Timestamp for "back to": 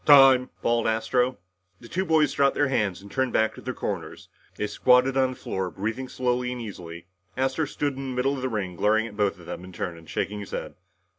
3.33-3.61